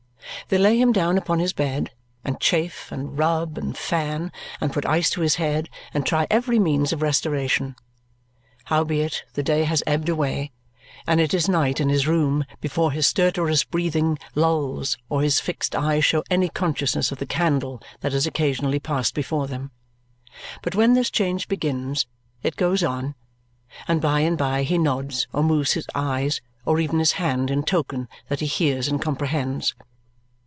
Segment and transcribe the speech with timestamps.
[0.49, 1.91] They lay him down upon his bed,
[2.25, 6.59] and chafe, and rub, and fan, and put ice to his head, and try every
[6.59, 7.77] means of restoration.
[8.65, 10.51] Howbeit, the day has ebbed away,
[11.07, 15.73] and it is night in his room before his stertorous breathing lulls or his fixed
[15.73, 19.71] eyes show any consciousness of the candle that is occasionally passed before them.
[20.61, 22.07] But when this change begins,
[22.43, 23.15] it goes on;
[23.87, 27.63] and by and by he nods or moves his eyes or even his hand in
[27.63, 29.75] token that he hears and comprehends.